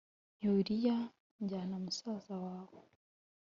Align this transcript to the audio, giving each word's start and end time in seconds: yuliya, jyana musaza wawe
yuliya, 0.43 0.97
jyana 1.49 1.75
musaza 1.83 2.35
wawe 2.45 2.81